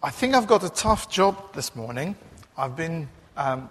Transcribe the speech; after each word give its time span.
I 0.00 0.10
think 0.10 0.36
I've 0.36 0.46
got 0.46 0.62
a 0.62 0.68
tough 0.68 1.10
job 1.10 1.52
this 1.54 1.74
morning. 1.74 2.14
I've 2.56 2.76
been 2.76 3.08
um, 3.36 3.68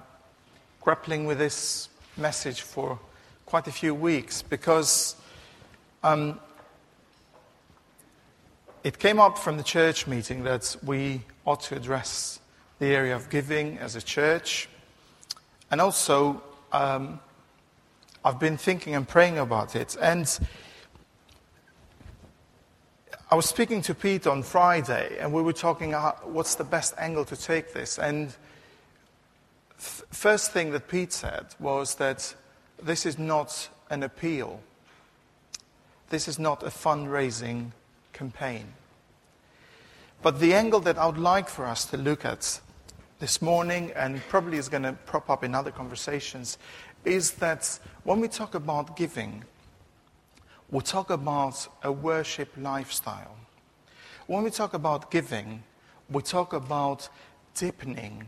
grappling 0.81 1.26
with 1.26 1.38
this 1.38 1.88
message 2.18 2.64
for 2.64 3.00
quite 3.46 3.65
a 3.68 3.72
few 3.72 3.96
weeks 3.96 4.41
because 4.41 5.15
um, 6.03 6.37
it 8.83 8.99
came 8.99 9.21
up 9.21 9.37
from 9.37 9.55
the 9.55 9.63
church 9.63 10.05
meeting 10.05 10.43
that 10.43 10.75
we 10.83 11.21
ought 11.45 11.61
to 11.61 11.77
address 11.77 12.41
the 12.79 12.87
area 12.87 13.15
of 13.15 13.29
giving 13.29 13.78
as 13.78 13.96
a 13.96 14.01
church. 14.01 14.67
And 15.71 15.79
also, 15.79 16.44
um, 16.73 17.21
I've 18.25 18.38
been 18.38 18.57
thinking 18.57 18.96
and 18.96 19.07
praying 19.07 19.38
about 19.38 19.78
it. 19.78 19.96
And 20.02 20.28
I 23.30 23.36
was 23.36 23.46
speaking 23.46 23.82
to 23.82 23.94
Pete 23.94 24.25
on 24.25 24.41
Friday, 24.41 25.18
and 25.20 25.34
we 25.34 25.41
were 25.41 25.52
talking 25.52 25.89
about 25.89 26.30
what's 26.30 26.55
the 26.55 26.64
best 26.64 26.93
angle 26.98 27.25
to 27.25 27.36
take 27.36 27.73
this. 27.73 28.00
And 28.00 28.29
th- 29.78 30.04
first 30.11 30.54
thing 30.54 30.71
that 30.71 30.88
Pete 30.88 31.11
said 31.11 31.47
was 31.60 31.96
that 31.96 32.33
this 32.81 33.05
is 33.05 33.19
not 33.19 33.67
an 33.89 34.03
appeal. 34.03 34.61
This 36.09 36.29
is 36.29 36.39
not 36.39 36.63
a 36.63 36.67
fundraising 36.67 37.73
campaign. 38.13 38.67
But 40.21 40.39
the 40.39 40.53
angle 40.53 40.80
that 40.80 40.97
I 40.97 41.05
would 41.05 41.17
like 41.17 41.49
for 41.49 41.66
us 41.66 41.83
to 41.88 41.97
look 41.97 42.23
at 42.23 42.61
this 43.19 43.41
morning, 43.41 43.91
and 43.97 44.21
probably 44.30 44.57
is 44.57 44.69
going 44.69 44.83
to 44.83 44.94
prop 45.05 45.30
up 45.30 45.44
in 45.44 45.53
other 45.53 45.71
conversations, 45.71 46.57
is 47.03 47.31
that 47.31 47.77
when 48.05 48.21
we 48.21 48.30
talk 48.30 48.55
about 48.55 48.95
giving, 48.95 49.44
we 50.70 50.81
talk 50.81 51.09
about 51.09 51.67
a 51.84 51.91
worship 51.91 52.49
lifestyle. 52.57 53.38
When 54.27 54.44
we 54.44 54.49
talk 54.49 54.73
about 54.73 55.09
giving, 55.09 55.63
we 56.09 56.21
talk 56.21 56.53
about 56.53 57.08
deepening, 57.55 58.27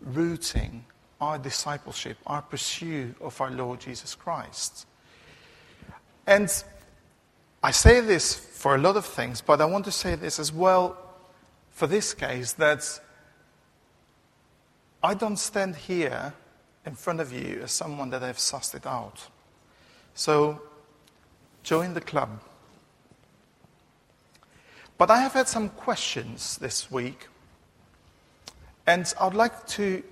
rooting 0.00 0.84
our 1.20 1.38
discipleship, 1.38 2.18
our 2.26 2.42
pursuit 2.42 3.16
of 3.20 3.40
our 3.40 3.50
Lord 3.50 3.80
Jesus 3.80 4.14
Christ. 4.14 4.86
And 6.26 6.50
I 7.62 7.70
say 7.70 8.00
this 8.00 8.34
for 8.34 8.74
a 8.74 8.78
lot 8.78 8.96
of 8.96 9.06
things, 9.06 9.40
but 9.40 9.60
I 9.60 9.64
want 9.64 9.86
to 9.86 9.92
say 9.92 10.16
this 10.16 10.38
as 10.38 10.52
well 10.52 10.98
for 11.70 11.86
this 11.86 12.12
case 12.12 12.52
that 12.54 13.00
I 15.02 15.14
don't 15.14 15.38
stand 15.38 15.76
here 15.76 16.34
in 16.84 16.94
front 16.94 17.20
of 17.20 17.32
you 17.32 17.62
as 17.62 17.72
someone 17.72 18.10
that 18.10 18.22
I've 18.22 18.36
sussed 18.36 18.74
it 18.74 18.86
out. 18.86 19.28
So 20.14 20.60
Join 21.64 21.94
the 21.94 22.00
club. 22.00 22.40
But 24.98 25.10
I 25.10 25.20
have 25.20 25.32
had 25.32 25.48
some 25.48 25.70
questions 25.70 26.58
this 26.58 26.90
week, 26.90 27.26
and 28.86 29.12
I'd 29.18 29.34
like 29.34 29.66
to, 29.68 30.02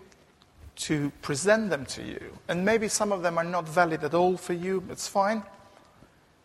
to 0.76 1.12
present 1.20 1.70
them 1.70 1.84
to 1.86 2.02
you. 2.02 2.38
And 2.48 2.64
maybe 2.64 2.88
some 2.88 3.12
of 3.12 3.22
them 3.22 3.38
are 3.38 3.44
not 3.44 3.68
valid 3.68 4.02
at 4.02 4.14
all 4.14 4.36
for 4.36 4.54
you, 4.54 4.82
it's 4.90 5.06
fine. 5.06 5.42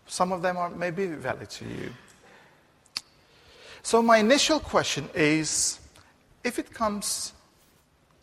Some 0.05 0.31
of 0.31 0.41
them 0.41 0.57
are 0.57 0.69
maybe 0.69 1.07
valid 1.07 1.49
to 1.51 1.65
you. 1.65 1.91
So, 3.81 4.01
my 4.01 4.17
initial 4.17 4.59
question 4.59 5.09
is 5.15 5.79
if 6.43 6.59
it 6.59 6.73
comes 6.73 7.31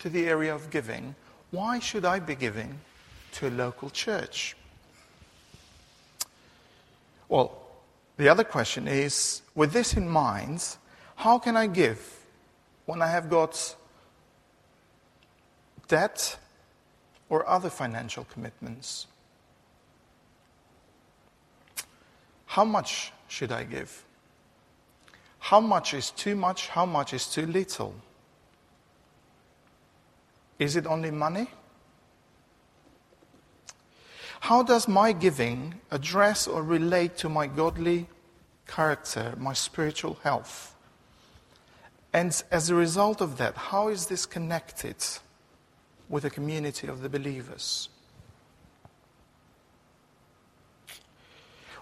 to 0.01 0.11
the 0.11 0.29
area 0.29 0.55
of 0.55 0.69
giving, 0.71 1.15
why 1.51 1.79
should 1.79 2.05
I 2.05 2.19
be 2.19 2.35
giving 2.35 2.79
to 3.33 3.49
a 3.49 3.51
local 3.51 3.89
church? 3.89 4.55
Well, 7.29 7.61
the 8.17 8.29
other 8.29 8.45
question 8.45 8.87
is 8.87 9.43
with 9.55 9.73
this 9.73 9.95
in 9.95 10.09
mind, 10.09 10.77
how 11.17 11.39
can 11.39 11.57
I 11.57 11.67
give 11.67 12.27
when 12.87 13.03
I 13.03 13.09
have 13.09 13.31
got 13.31 13.77
debt 15.89 16.37
or 17.29 17.49
other 17.49 17.71
financial 17.71 18.25
commitments? 18.25 19.07
How 22.47 22.65
much 22.65 23.13
should 23.29 23.51
I 23.51 23.65
give? 23.65 24.05
How 25.39 25.61
much 25.61 25.93
is 25.93 26.11
too 26.11 26.37
much? 26.37 26.69
How 26.69 26.87
much 26.87 27.13
is 27.13 27.27
too 27.27 27.47
little? 27.47 27.95
Is 30.59 30.77
it 30.77 30.87
only 30.87 31.11
money? 31.11 31.49
How 34.45 34.63
does 34.63 34.87
my 34.87 35.13
giving 35.13 35.81
address 35.91 36.47
or 36.47 36.63
relate 36.63 37.17
to 37.17 37.31
my 37.31 37.47
godly 37.47 38.09
character, 38.67 39.33
my 39.39 39.55
spiritual 39.55 40.19
health? 40.23 40.77
And 42.13 42.31
as 42.51 42.69
a 42.69 42.75
result 42.75 43.23
of 43.23 43.39
that, 43.39 43.57
how 43.57 43.89
is 43.89 44.05
this 44.05 44.27
connected 44.27 44.97
with 46.11 46.25
the 46.25 46.31
community 46.31 46.89
of 46.89 47.01
the 47.01 47.09
believers? 47.09 47.89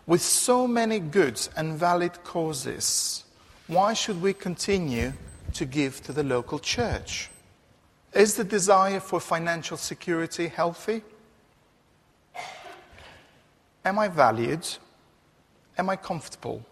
With 0.06 0.22
so 0.22 0.68
many 0.68 1.00
good 1.00 1.40
and 1.56 1.76
valid 1.76 2.22
causes, 2.22 3.24
why 3.66 3.92
should 3.92 4.22
we 4.22 4.34
continue 4.34 5.14
to 5.54 5.64
give 5.64 6.00
to 6.04 6.12
the 6.12 6.22
local 6.22 6.60
church? 6.60 7.28
Is 8.12 8.36
the 8.36 8.44
desire 8.44 9.00
for 9.00 9.18
financial 9.18 9.76
security 9.76 10.46
healthy? 10.46 11.02
Am 13.84 13.98
I 13.98 14.08
valued? 14.08 14.66
Am 15.76 15.90
I 15.90 15.96
comfortable? 15.96 16.64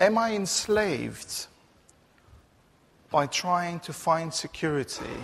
Am 0.00 0.18
I 0.18 0.32
enslaved 0.34 1.46
by 3.10 3.26
trying 3.26 3.78
to 3.80 3.92
find 3.92 4.32
security 4.32 5.16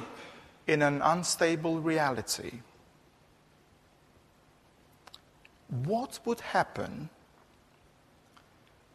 in 0.67 0.83
an 0.83 1.01
unstable 1.03 1.81
reality? 1.81 2.61
What 5.85 6.21
would 6.25 6.41
happen 6.41 7.09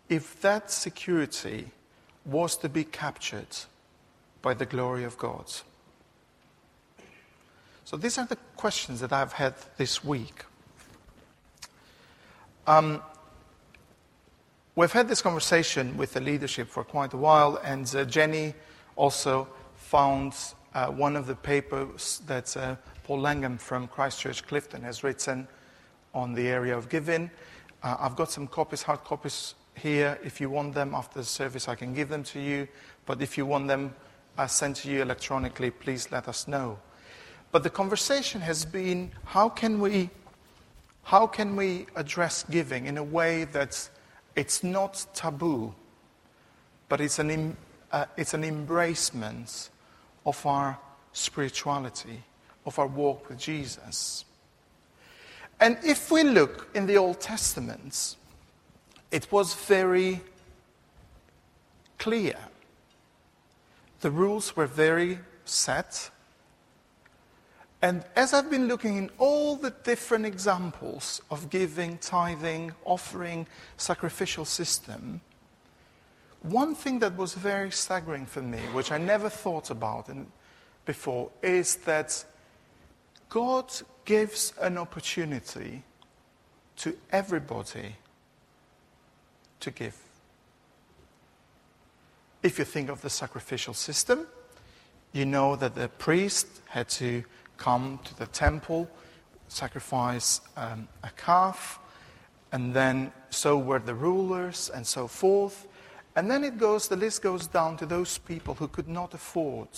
if 0.09 0.39
that 0.41 0.71
security 0.71 1.71
was 2.25 2.55
to 2.57 2.69
be 2.69 2.83
captured 2.83 3.57
by 4.41 4.53
the 4.53 4.65
glory 4.65 5.03
of 5.03 5.17
God? 5.17 5.51
So 7.85 7.97
these 7.97 8.17
are 8.17 8.25
the 8.25 8.37
questions 8.55 9.01
that 9.01 9.11
I've 9.11 9.33
had 9.33 9.55
this 9.77 10.03
week. 10.03 10.45
Um, 12.65 13.01
we've 14.75 14.91
had 14.91 15.09
this 15.09 15.21
conversation 15.21 15.97
with 15.97 16.13
the 16.13 16.21
leadership 16.21 16.69
for 16.69 16.85
quite 16.85 17.13
a 17.13 17.17
while, 17.17 17.59
and 17.61 17.93
uh, 17.93 18.05
Jenny 18.05 18.53
also 18.95 19.49
found 19.75 20.33
uh, 20.73 20.87
one 20.87 21.17
of 21.17 21.27
the 21.27 21.35
papers 21.35 22.21
that 22.25 22.55
uh, 22.55 22.77
Paul 23.03 23.19
Langham 23.19 23.57
from 23.57 23.89
Christchurch 23.89 24.47
Clifton 24.47 24.81
has 24.83 25.03
written 25.03 25.45
on 26.13 26.33
the 26.33 26.47
area 26.47 26.77
of 26.77 26.87
giving. 26.87 27.29
Uh, 27.83 27.97
I've 27.99 28.15
got 28.15 28.31
some 28.31 28.47
copies, 28.47 28.81
hard 28.81 29.03
copies 29.03 29.55
here. 29.75 30.17
If 30.23 30.39
you 30.39 30.49
want 30.49 30.73
them 30.73 30.95
after 30.95 31.19
the 31.19 31.25
service, 31.25 31.67
I 31.67 31.75
can 31.75 31.93
give 31.93 32.07
them 32.07 32.23
to 32.23 32.39
you. 32.39 32.69
But 33.05 33.21
if 33.21 33.37
you 33.37 33.45
want 33.45 33.67
them 33.67 33.93
uh, 34.37 34.47
sent 34.47 34.77
to 34.77 34.89
you 34.89 35.01
electronically, 35.01 35.69
please 35.69 36.11
let 36.13 36.29
us 36.29 36.47
know. 36.47 36.79
But 37.53 37.61
the 37.61 37.69
conversation 37.69 38.41
has 38.41 38.65
been 38.65 39.11
how 39.25 39.47
can 39.47 39.79
we, 39.79 40.09
how 41.03 41.27
can 41.27 41.55
we 41.55 41.85
address 41.95 42.43
giving 42.49 42.87
in 42.87 42.97
a 42.97 43.03
way 43.03 43.43
that 43.45 43.89
it's 44.35 44.63
not 44.63 45.05
taboo, 45.13 45.75
but 46.89 46.99
it's 46.99 47.19
an, 47.19 47.55
uh, 47.91 48.05
it's 48.17 48.33
an 48.33 48.41
embracement 48.41 49.69
of 50.25 50.43
our 50.47 50.79
spirituality, 51.11 52.23
of 52.65 52.79
our 52.79 52.87
walk 52.87 53.29
with 53.29 53.37
Jesus. 53.37 54.25
And 55.59 55.77
if 55.83 56.09
we 56.09 56.23
look 56.23 56.69
in 56.73 56.87
the 56.87 56.97
Old 56.97 57.21
Testament, 57.21 58.15
it 59.11 59.31
was 59.31 59.53
very 59.53 60.21
clear. 61.99 62.35
The 64.01 64.09
rules 64.09 64.55
were 64.55 64.65
very 64.65 65.19
set, 65.45 66.09
and 67.83 68.05
as 68.15 68.33
I've 68.33 68.49
been 68.49 68.69
looking 68.69 68.95
in 68.95 69.09
all 69.17 69.57
the 69.57 69.71
different 69.83 70.25
examples 70.25 71.21
of 71.29 71.49
giving, 71.49 71.97
tithing, 71.97 72.71
offering, 72.85 73.45
sacrificial 73.75 74.45
system, 74.45 75.19
one 76.43 76.75
thing 76.75 76.99
that 76.99 77.17
was 77.17 77.33
very 77.33 77.71
staggering 77.71 78.25
for 78.25 78.41
me, 78.41 78.59
which 78.71 78.89
I 78.89 78.97
never 78.97 79.27
thought 79.27 79.69
about 79.69 80.09
before, 80.85 81.29
is 81.41 81.75
that 81.77 82.23
God 83.27 83.69
gives 84.05 84.53
an 84.61 84.77
opportunity 84.77 85.83
to 86.77 86.97
everybody 87.11 87.97
to 89.59 89.71
give. 89.71 89.97
If 92.41 92.59
you 92.59 92.63
think 92.63 92.89
of 92.89 93.01
the 93.01 93.09
sacrificial 93.09 93.73
system, 93.73 94.25
you 95.11 95.25
know 95.25 95.57
that 95.57 95.75
the 95.75 95.89
priest 95.89 96.47
had 96.69 96.87
to 96.89 97.25
come 97.57 97.99
to 98.03 98.15
the 98.15 98.27
temple, 98.27 98.89
sacrifice 99.47 100.41
um, 100.57 100.87
a 101.03 101.09
calf, 101.11 101.79
and 102.51 102.73
then 102.73 103.11
so 103.29 103.57
were 103.57 103.79
the 103.79 103.95
rulers, 103.95 104.69
and 104.73 104.85
so 104.85 105.07
forth. 105.07 105.67
And 106.15 106.29
then 106.29 106.43
it 106.43 106.57
goes, 106.57 106.87
the 106.87 106.95
list 106.95 107.23
goes 107.23 107.47
down 107.47 107.77
to 107.77 107.85
those 107.85 108.17
people 108.19 108.53
who 108.53 108.67
could 108.67 108.87
not 108.87 109.13
afford. 109.13 109.69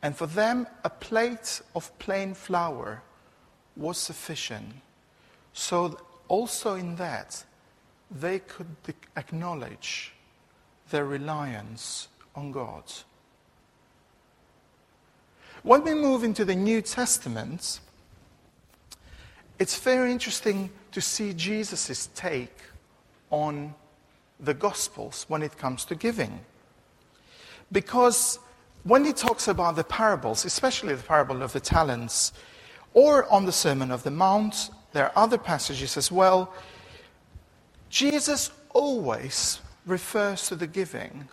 And 0.00 0.16
for 0.16 0.26
them, 0.26 0.66
a 0.84 0.90
plate 0.90 1.60
of 1.74 1.96
plain 1.98 2.34
flour 2.34 3.02
was 3.76 3.98
sufficient. 3.98 4.74
So, 5.52 5.98
also 6.28 6.74
in 6.74 6.96
that, 6.96 7.44
they 8.10 8.40
could 8.40 8.76
acknowledge 9.16 10.12
their 10.90 11.04
reliance 11.04 12.08
on 12.34 12.52
God. 12.52 12.84
When 15.62 15.84
we 15.84 15.94
move 15.94 16.24
into 16.24 16.44
the 16.44 16.56
New 16.56 16.82
Testament, 16.82 17.78
it's 19.60 19.78
very 19.78 20.10
interesting 20.10 20.70
to 20.90 21.00
see 21.00 21.32
Jesus' 21.32 22.08
take 22.16 22.56
on 23.30 23.72
the 24.40 24.54
Gospels 24.54 25.24
when 25.28 25.40
it 25.40 25.56
comes 25.56 25.84
to 25.84 25.94
giving. 25.94 26.40
Because 27.70 28.40
when 28.82 29.04
he 29.04 29.12
talks 29.12 29.46
about 29.46 29.76
the 29.76 29.84
parables, 29.84 30.44
especially 30.44 30.96
the 30.96 31.02
parable 31.04 31.42
of 31.42 31.52
the 31.52 31.60
talents, 31.60 32.32
or 32.92 33.30
on 33.32 33.46
the 33.46 33.52
Sermon 33.52 33.92
of 33.92 34.02
the 34.02 34.10
Mount, 34.10 34.70
there 34.92 35.04
are 35.04 35.12
other 35.14 35.38
passages 35.38 35.96
as 35.96 36.10
well, 36.10 36.52
Jesus 37.88 38.50
always 38.74 39.60
refers 39.86 40.48
to 40.48 40.56
the 40.56 40.66
giving 40.66 41.28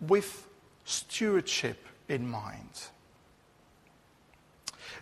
with 0.00 0.46
stewardship 0.84 1.84
in 2.08 2.28
mind. 2.28 2.88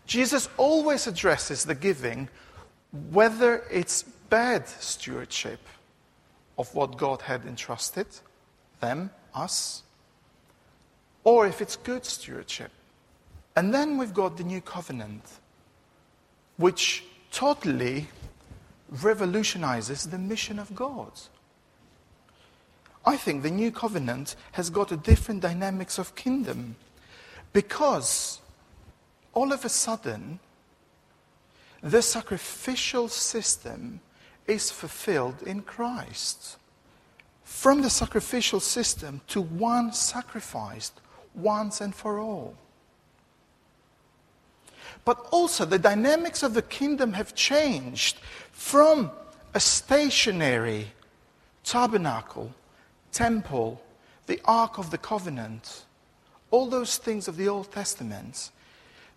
Jesus 0.07 0.49
always 0.57 1.07
addresses 1.07 1.65
the 1.65 1.75
giving, 1.75 2.29
whether 3.11 3.65
it's 3.71 4.03
bad 4.31 4.69
stewardship 4.69 5.61
of 6.59 6.75
what 6.75 6.97
God 6.97 7.23
had 7.23 7.45
entrusted 7.45 8.07
them, 8.81 9.11
us, 9.35 9.83
or 11.25 11.47
if 11.47 11.61
it's 11.61 11.77
good 11.77 12.05
stewardship. 12.05 12.71
And 13.57 13.75
then 13.75 13.99
we've 13.99 14.15
got 14.15 14.37
the 14.37 14.45
new 14.45 14.61
covenant, 14.61 15.23
which 16.57 17.05
totally 17.33 18.09
revolutionizes 18.89 20.07
the 20.07 20.19
mission 20.19 20.59
of 20.59 20.75
God. 20.75 21.11
I 23.05 23.17
think 23.17 23.43
the 23.43 23.51
new 23.51 23.71
covenant 23.71 24.37
has 24.53 24.71
got 24.71 24.93
a 24.93 24.97
different 24.97 25.41
dynamics 25.41 25.99
of 25.99 26.15
kingdom 26.15 26.77
because 27.53 28.41
all 29.37 29.53
of 29.53 29.67
a 29.67 29.69
sudden 29.69 30.41
the 31.83 32.01
sacrificial 32.01 33.07
system 33.07 34.01
is 34.47 34.71
fulfilled 34.71 35.43
in 35.45 35.61
Christ. 35.61 36.57
From 37.45 37.83
the 37.83 37.91
sacrificial 37.91 38.61
system 38.61 39.21
to 39.29 39.43
one 39.43 39.93
sacrificed 39.93 41.01
once 41.35 41.83
and 41.83 41.95
for 41.95 42.19
all. 42.19 42.55
But 45.05 45.19
also, 45.31 45.67
the 45.67 45.79
dynamics 45.79 46.43
of 46.43 46.55
the 46.55 46.63
kingdom 46.63 47.13
have 47.13 47.35
changed 47.35 48.17
from 48.53 49.11
a 49.53 49.61
stationary 49.61 50.87
tabernacle, 51.63 52.53
temple, 53.13 53.83
the 54.27 54.41
Ark 54.47 54.79
of 54.79 54.91
the 54.91 54.99
Covenant, 54.99 55.85
all 56.51 56.67
those 56.67 56.97
things 56.97 57.29
of 57.29 57.37
the 57.37 57.49
Old 57.49 57.71
Testament. 57.71 58.51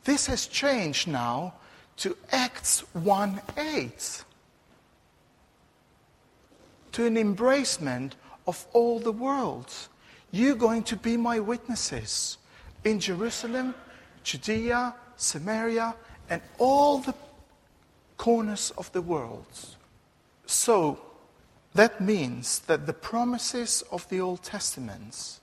This 0.04 0.28
has 0.28 0.48
changed 0.48 1.08
now 1.08 1.54
to 1.98 2.16
Acts 2.32 2.84
1 2.94 3.42
8 3.58 4.24
to 6.94 7.06
an 7.06 7.16
embracement 7.16 8.14
of 8.48 8.66
all 8.74 9.00
the 9.00 9.12
world. 9.12 9.74
You're 10.32 10.56
going 10.56 10.84
to 10.84 10.96
be 10.96 11.18
my 11.18 11.40
witnesses 11.40 12.38
in 12.84 13.00
Jerusalem, 13.00 13.76
Judea, 14.24 14.96
Samaria, 15.18 15.96
and 16.30 16.42
all 16.58 17.00
the 17.00 17.16
corners 18.18 18.72
of 18.78 18.92
the 18.92 19.02
world. 19.02 19.48
So, 20.46 21.00
that 21.74 22.02
means 22.02 22.60
that 22.60 22.86
the 22.86 22.94
promises 22.94 23.84
of 23.92 24.08
the 24.10 24.20
Old 24.20 24.44
Testament 24.44 25.40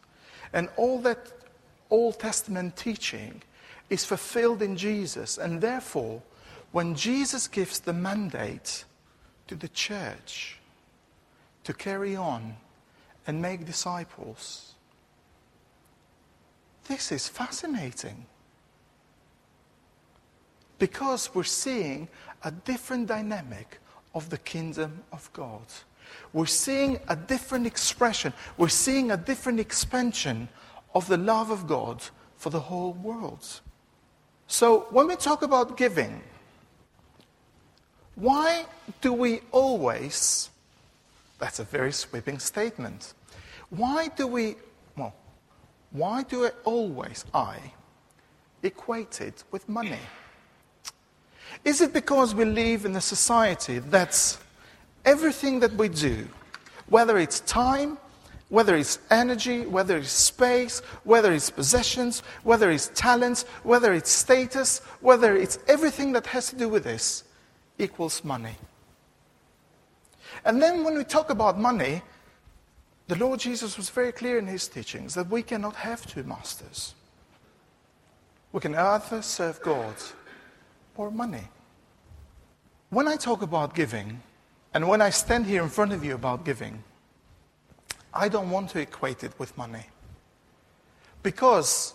and 0.52 0.68
all 0.76 1.00
that 1.00 1.32
Old 1.90 2.18
Testament 2.18 2.76
teaching 2.76 3.42
is 3.90 4.04
fulfilled 4.04 4.62
in 4.62 4.76
Jesus. 4.76 5.38
And 5.38 5.60
therefore, 5.60 6.22
when 6.72 6.94
Jesus 6.94 7.48
gives 7.48 7.80
the 7.80 7.92
mandate 7.92 8.84
to 9.46 9.54
the 9.54 9.68
church, 9.68 10.58
to 11.66 11.74
carry 11.74 12.14
on 12.14 12.56
and 13.26 13.42
make 13.42 13.66
disciples. 13.66 14.74
This 16.86 17.10
is 17.10 17.26
fascinating 17.26 18.24
because 20.78 21.34
we're 21.34 21.42
seeing 21.42 22.06
a 22.44 22.52
different 22.52 23.08
dynamic 23.08 23.80
of 24.14 24.30
the 24.30 24.38
kingdom 24.38 25.02
of 25.10 25.28
God. 25.32 25.66
We're 26.32 26.46
seeing 26.46 27.00
a 27.08 27.16
different 27.16 27.66
expression, 27.66 28.32
we're 28.56 28.68
seeing 28.68 29.10
a 29.10 29.16
different 29.16 29.58
expansion 29.58 30.48
of 30.94 31.08
the 31.08 31.16
love 31.16 31.50
of 31.50 31.66
God 31.66 32.00
for 32.36 32.50
the 32.50 32.60
whole 32.60 32.92
world. 32.92 33.60
So, 34.46 34.86
when 34.90 35.08
we 35.08 35.16
talk 35.16 35.42
about 35.42 35.76
giving, 35.76 36.22
why 38.14 38.66
do 39.00 39.12
we 39.12 39.40
always 39.50 40.50
that's 41.38 41.58
a 41.58 41.64
very 41.64 41.92
sweeping 41.92 42.38
statement. 42.38 43.14
Why 43.70 44.08
do 44.08 44.26
we, 44.26 44.56
well, 44.96 45.14
why 45.90 46.22
do 46.22 46.46
I 46.46 46.50
always, 46.64 47.24
I, 47.34 47.58
equate 48.62 49.20
it 49.20 49.44
with 49.50 49.68
money? 49.68 49.98
Is 51.64 51.80
it 51.80 51.92
because 51.92 52.34
we 52.34 52.44
live 52.44 52.84
in 52.84 52.96
a 52.96 53.00
society 53.00 53.78
that's 53.78 54.38
everything 55.04 55.60
that 55.60 55.72
we 55.74 55.88
do, 55.88 56.26
whether 56.88 57.18
it's 57.18 57.40
time, 57.40 57.98
whether 58.48 58.76
it's 58.76 58.98
energy, 59.10 59.66
whether 59.66 59.96
it's 59.96 60.10
space, 60.10 60.80
whether 61.04 61.32
it's 61.32 61.50
possessions, 61.50 62.20
whether 62.44 62.70
it's 62.70 62.88
talents, 62.94 63.42
whether 63.64 63.92
it's 63.92 64.10
status, 64.10 64.78
whether 65.00 65.36
it's 65.36 65.58
everything 65.66 66.12
that 66.12 66.26
has 66.26 66.50
to 66.50 66.56
do 66.56 66.68
with 66.68 66.84
this, 66.84 67.24
equals 67.78 68.22
money? 68.24 68.54
And 70.44 70.62
then 70.62 70.84
when 70.84 70.96
we 70.96 71.04
talk 71.04 71.30
about 71.30 71.58
money, 71.58 72.02
the 73.08 73.16
Lord 73.16 73.40
Jesus 73.40 73.76
was 73.76 73.90
very 73.90 74.12
clear 74.12 74.38
in 74.38 74.46
his 74.46 74.68
teachings 74.68 75.14
that 75.14 75.28
we 75.28 75.42
cannot 75.42 75.74
have 75.76 76.06
two 76.06 76.22
masters. 76.22 76.94
We 78.52 78.60
can 78.60 78.74
either 78.74 79.22
serve 79.22 79.60
God 79.62 79.94
or 80.96 81.10
money. 81.10 81.48
When 82.90 83.08
I 83.08 83.16
talk 83.16 83.42
about 83.42 83.74
giving, 83.74 84.22
and 84.72 84.88
when 84.88 85.02
I 85.02 85.10
stand 85.10 85.46
here 85.46 85.62
in 85.62 85.68
front 85.68 85.92
of 85.92 86.04
you 86.04 86.14
about 86.14 86.44
giving, 86.44 86.82
I 88.16 88.28
don't 88.28 88.50
want 88.50 88.70
to 88.70 88.80
equate 88.80 89.24
it 89.24 89.32
with 89.38 89.56
money. 89.56 89.86
Because 91.22 91.94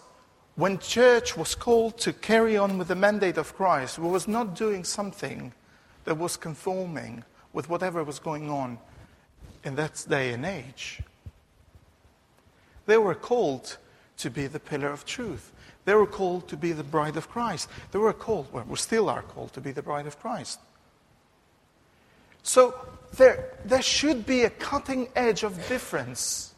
when 0.56 0.78
church 0.78 1.38
was 1.38 1.56
called 1.56 1.98
to 2.00 2.14
carry 2.14 2.58
on 2.58 2.78
with 2.78 2.90
the 2.90 2.96
mandate 2.96 3.38
of 3.38 3.56
Christ, 3.56 3.98
we 3.98 4.10
was 4.10 4.28
not 4.28 4.56
doing 4.56 4.84
something 4.84 5.54
that 6.06 6.18
was 6.18 6.38
conforming 6.38 7.24
with 7.54 7.70
whatever 7.70 8.04
was 8.04 8.20
going 8.20 8.50
on 8.50 8.78
in 9.64 9.76
that 9.76 10.06
day 10.10 10.34
and 10.34 10.46
age. 10.46 11.02
They 12.86 12.98
were 12.98 13.16
called 13.16 13.78
to 14.18 14.30
be 14.30 14.48
the 14.48 14.60
pillar 14.60 14.90
of 14.90 15.06
truth. 15.06 15.52
They 15.86 15.96
were 15.96 16.08
called 16.08 16.48
to 16.50 16.58
be 16.58 16.74
the 16.74 16.84
bride 16.84 17.18
of 17.18 17.30
Christ. 17.30 17.70
They 17.92 18.00
were 18.00 18.14
called, 18.14 18.52
well, 18.52 18.66
we 18.68 18.76
still 18.76 19.10
are 19.10 19.24
called 19.24 19.54
to 19.54 19.62
be 19.62 19.72
the 19.72 19.82
bride 19.82 20.08
of 20.08 20.20
Christ. 20.20 20.60
So 22.44 22.76
there, 23.16 23.54
there 23.66 23.82
should 23.82 24.26
be 24.26 24.44
a 24.44 24.50
cutting 24.50 25.10
edge 25.16 25.44
of 25.44 25.68
difference 25.68 26.54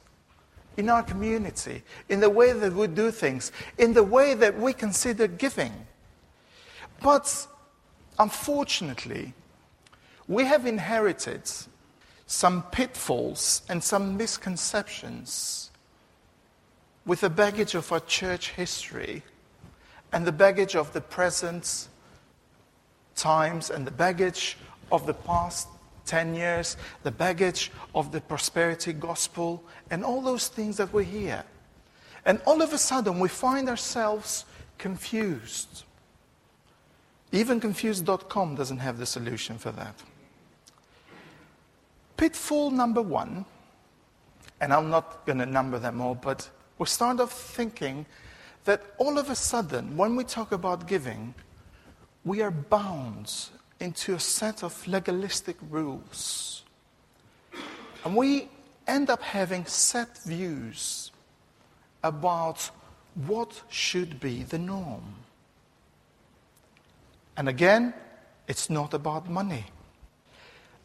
in 0.78 0.90
our 0.90 1.04
community, 1.04 1.84
in 2.10 2.20
the 2.20 2.30
way 2.30 2.52
that 2.52 2.74
we 2.74 2.88
do 2.88 3.12
things, 3.12 3.52
in 3.78 3.94
the 3.94 4.04
way 4.04 4.34
that 4.34 4.58
we 4.58 4.74
consider 4.74 5.28
giving. 5.28 5.74
But 7.02 7.48
unfortunately, 8.18 9.34
we 10.28 10.46
have 10.46 10.66
inherited 10.66 11.52
some 12.26 12.64
pitfalls 12.64 13.62
and 13.70 13.84
some 13.84 14.18
misconceptions 14.18 15.70
with 17.06 17.22
the 17.22 17.30
baggage 17.30 17.76
of 17.76 17.92
our 17.92 18.00
church 18.00 18.52
history 18.52 19.22
and 20.12 20.26
the 20.26 20.32
baggage 20.32 20.76
of 20.76 20.94
the 20.94 21.02
present 21.02 21.88
times 23.16 23.70
and 23.70 23.86
the 23.86 23.92
baggage 23.92 24.58
of 24.94 25.06
the 25.06 25.14
past 25.14 25.68
10 26.06 26.36
years, 26.36 26.78
the 27.02 27.12
baggage 27.12 27.72
of 27.96 28.12
the 28.12 28.22
prosperity 28.22 28.94
gospel, 28.94 29.64
and 29.90 30.06
all 30.06 30.22
those 30.22 30.48
things 30.48 30.78
that 30.78 30.94
we 30.94 31.04
hear. 31.04 31.44
And 32.26 32.40
all 32.46 32.62
of 32.62 32.72
a 32.72 32.78
sudden, 32.78 33.20
we 33.20 33.28
find 33.28 33.68
ourselves 33.68 34.46
confused. 34.78 35.84
Even 37.32 37.60
confused.com 37.60 38.56
doesn't 38.56 38.78
have 38.78 38.98
the 39.00 39.06
solution 39.06 39.58
for 39.58 39.72
that. 39.72 39.96
Pitfall 42.16 42.70
number 42.70 43.02
one, 43.02 43.46
and 44.62 44.72
I'm 44.72 44.90
not 44.90 45.26
going 45.26 45.40
to 45.40 45.46
number 45.46 45.80
them 45.80 46.00
all, 46.00 46.16
but 46.16 46.48
we 46.78 46.86
start 46.86 47.20
off 47.20 47.32
thinking 47.32 48.06
that 48.66 48.84
all 48.98 49.18
of 49.18 49.30
a 49.30 49.36
sudden, 49.36 49.98
when 49.98 50.16
we 50.16 50.24
talk 50.24 50.52
about 50.52 50.88
giving, 50.88 51.34
we 52.24 52.42
are 52.42 52.52
bound 52.52 53.50
into 53.84 54.16
a 54.16 54.20
set 54.20 54.64
of 54.64 54.88
legalistic 54.88 55.58
rules. 55.70 56.64
And 58.06 58.16
we 58.16 58.48
end 58.88 59.10
up 59.10 59.22
having 59.22 59.66
set 59.66 60.18
views 60.24 61.12
about 62.02 62.72
what 63.28 63.62
should 63.70 64.22
be 64.22 64.44
the 64.44 64.58
norm. 64.58 65.04
And 67.36 67.50
again, 67.50 67.94
it's 68.48 68.70
not 68.70 68.94
about 68.94 69.30
money. 69.30 69.66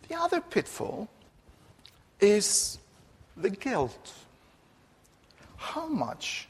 The 0.08 0.16
other 0.16 0.40
pitfall 0.40 1.08
is 2.20 2.78
the 3.36 3.50
guilt. 3.50 4.12
How 5.56 5.86
much 5.86 6.48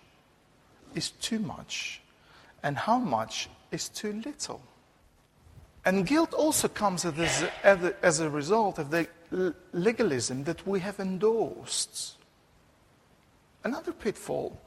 is 0.94 1.10
too 1.10 1.40
much, 1.40 2.00
and 2.62 2.76
how 2.76 2.98
much 2.98 3.50
is 3.70 3.90
too 3.90 4.14
little? 4.24 4.62
And 5.88 6.06
guilt 6.06 6.34
also 6.34 6.68
comes 6.68 7.06
as 7.06 7.42
a, 7.64 7.94
as 8.02 8.20
a 8.20 8.28
result 8.28 8.78
of 8.78 8.90
the 8.90 9.08
legalism 9.72 10.44
that 10.44 10.66
we 10.66 10.80
have 10.80 11.00
endorsed. 11.00 12.18
Another 13.64 13.92
pitfall 13.92 14.60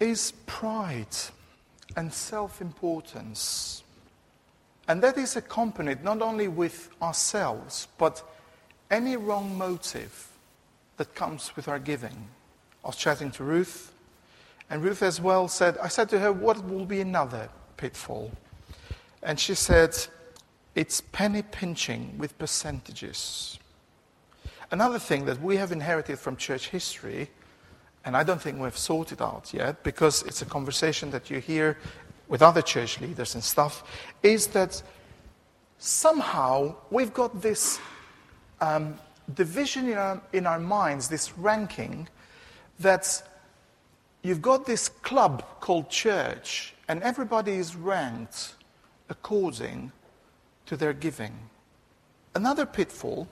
is 0.00 0.32
pride 0.46 1.16
and 1.96 2.12
self 2.12 2.60
importance. 2.60 3.84
And 4.88 5.00
that 5.04 5.16
is 5.16 5.36
accompanied 5.36 6.02
not 6.02 6.20
only 6.20 6.48
with 6.48 6.90
ourselves, 7.00 7.86
but 7.96 8.28
any 8.90 9.16
wrong 9.16 9.56
motive 9.56 10.32
that 10.96 11.14
comes 11.14 11.54
with 11.54 11.68
our 11.68 11.78
giving. 11.78 12.26
I 12.84 12.88
was 12.88 12.96
chatting 12.96 13.30
to 13.30 13.44
Ruth, 13.44 13.92
and 14.68 14.82
Ruth 14.82 15.04
as 15.04 15.20
well 15.20 15.46
said, 15.46 15.78
I 15.78 15.86
said 15.86 16.08
to 16.08 16.18
her, 16.18 16.32
What 16.32 16.64
will 16.68 16.86
be 16.86 17.00
another 17.00 17.50
pitfall? 17.76 18.32
And 19.22 19.38
she 19.38 19.54
said, 19.54 19.96
It's 20.76 21.00
penny 21.00 21.40
pinching 21.40 22.18
with 22.18 22.36
percentages. 22.38 23.58
Another 24.70 24.98
thing 24.98 25.24
that 25.24 25.40
we 25.40 25.56
have 25.56 25.72
inherited 25.72 26.18
from 26.18 26.36
church 26.36 26.68
history, 26.68 27.30
and 28.04 28.14
I 28.14 28.22
don't 28.22 28.42
think 28.42 28.60
we've 28.60 28.76
sorted 28.76 29.22
out 29.22 29.54
yet, 29.54 29.82
because 29.82 30.22
it's 30.24 30.42
a 30.42 30.44
conversation 30.44 31.10
that 31.12 31.30
you 31.30 31.40
hear 31.40 31.78
with 32.28 32.42
other 32.42 32.60
church 32.60 33.00
leaders 33.00 33.34
and 33.34 33.42
stuff, 33.42 33.84
is 34.22 34.48
that 34.48 34.82
somehow 35.78 36.76
we've 36.90 37.14
got 37.14 37.40
this 37.40 37.80
um, 38.60 38.98
division 39.32 39.88
in 39.88 39.96
our, 39.96 40.20
in 40.34 40.46
our 40.46 40.60
minds, 40.60 41.08
this 41.08 41.38
ranking, 41.38 42.06
that 42.80 43.22
you've 44.22 44.42
got 44.42 44.66
this 44.66 44.90
club 44.90 45.42
called 45.60 45.88
church, 45.88 46.74
and 46.86 47.02
everybody 47.02 47.52
is 47.52 47.74
ranked 47.74 48.56
according 49.08 49.90
to 50.66 50.76
their 50.76 50.92
giving. 50.92 51.32
Another 52.34 52.66
pitfall 52.66 53.28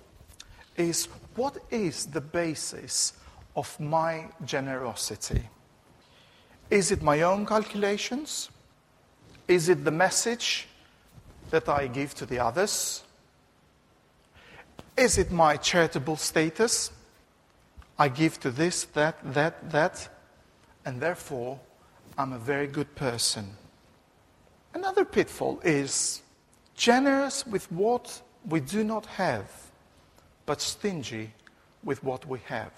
is 0.77 1.09
what 1.37 1.59
is 1.71 2.07
the 2.07 2.21
basis 2.21 3.13
of 3.57 3.79
my 3.79 4.27
generosity? 4.45 5.49
Is 6.71 6.91
it 6.91 7.03
my 7.03 7.23
own 7.23 7.47
calculations? 7.47 8.51
Is 9.47 9.69
it 9.69 9.85
the 9.85 9.91
message 9.91 10.67
that 11.51 11.69
I 11.69 11.87
give 11.87 12.15
to 12.15 12.27
the 12.27 12.39
others? 12.39 13.03
Is 14.97 15.19
it 15.19 15.31
my 15.31 15.57
charitable 15.57 16.17
status? 16.17 16.91
I 17.99 18.09
give 18.09 18.41
to 18.41 18.51
this, 18.51 18.85
that, 18.95 19.17
that, 19.35 19.71
that, 19.71 20.09
and 20.85 21.01
therefore 21.01 21.61
I'm 22.17 22.33
a 22.33 22.39
very 22.39 22.67
good 22.67 22.95
person. 22.95 23.57
Another 24.73 25.05
pitfall 25.05 25.61
is 25.63 26.23
generous 26.75 27.47
with 27.47 27.71
what 27.73 28.23
we 28.49 28.61
do 28.61 28.85
not 28.85 29.07
have, 29.07 29.51
but 30.47 30.61
stingy 30.61 31.33
with 31.83 32.03
what 32.03 32.27
we 32.27 32.41
have. 32.47 32.73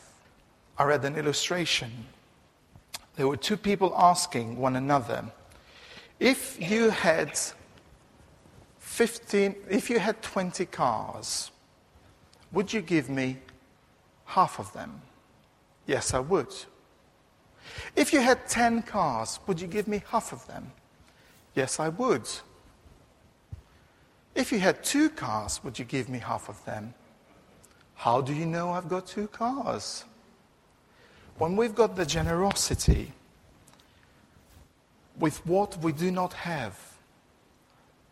I 0.79 0.85
read 0.85 1.05
an 1.05 1.17
illustration. 1.17 1.91
There 3.17 3.27
were 3.27 3.37
two 3.37 3.57
people 3.57 3.95
asking 3.97 4.57
one 4.57 4.77
another 4.77 5.25
if 6.19 6.59
you 6.61 6.91
had 6.91 7.39
15, 8.79 9.55
if 9.69 9.91
you 9.91 9.99
had 9.99 10.23
20 10.23 10.65
cars, 10.67 11.51
would 12.53 12.73
you 12.73 12.81
give 12.81 13.11
me 13.11 13.39
half 14.25 14.59
of 14.59 14.73
them? 14.73 15.03
Yes, 15.87 16.15
I 16.15 16.21
would. 16.21 16.55
If 17.95 18.13
you 18.13 18.21
had 18.21 18.49
10 18.49 18.83
cars, 18.83 19.41
would 19.47 19.61
you 19.61 19.67
give 19.67 19.89
me 19.89 20.03
half 20.09 20.33
of 20.33 20.47
them? 20.47 20.73
Yes, 21.55 21.79
I 21.79 21.91
would. 21.91 22.29
If 24.37 24.53
you 24.53 24.59
had 24.59 24.85
two 24.85 25.09
cars, 25.09 25.65
would 25.65 25.79
you 25.79 25.87
give 25.87 26.11
me 26.11 26.19
half 26.19 26.51
of 26.51 26.63
them? 26.67 26.93
How 27.95 28.21
do 28.21 28.35
you 28.35 28.45
know 28.45 28.69
I've 28.71 28.87
got 28.87 29.07
two 29.07 29.29
cars? 29.29 30.05
When 31.39 31.57
we've 31.57 31.75
got 31.75 31.97
the 31.97 32.05
generosity 32.05 33.13
with 35.19 35.45
what 35.47 35.79
we 35.83 35.93
do 35.93 36.11
not 36.11 36.35
have, 36.35 36.79